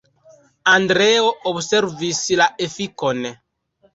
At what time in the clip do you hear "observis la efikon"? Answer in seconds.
1.51-3.21